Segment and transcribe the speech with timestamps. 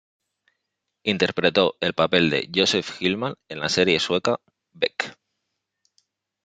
[1.03, 4.39] Interpretó el papel de Josef Hillman en la serie sueca
[4.73, 5.15] "Beck".